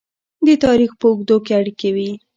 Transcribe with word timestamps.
د 0.45 0.47
تاریخ 0.65 0.91
په 0.99 1.05
اوږدو 1.09 1.37
کې 1.45 1.51
اړیکې 1.59 1.89
وې. 1.95 2.09